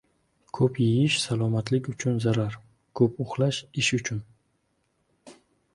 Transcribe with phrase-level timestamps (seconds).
[0.59, 2.57] •Ko‘p yeyish— salomatlik uchun zarar,
[3.01, 4.27] ko‘p uxlash— ish uchun.